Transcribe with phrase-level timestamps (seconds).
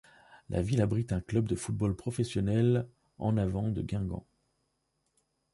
[0.49, 4.25] La ville abrite un club de football professionnel En Avant de Guingamp.